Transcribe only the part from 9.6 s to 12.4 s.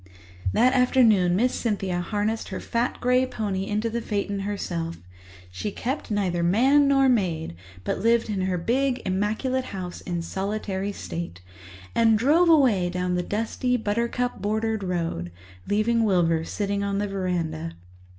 house in solitary state—and